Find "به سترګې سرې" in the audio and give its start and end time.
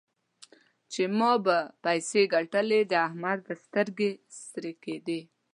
3.45-4.73